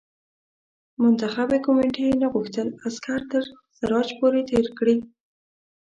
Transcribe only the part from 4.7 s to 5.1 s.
کړي.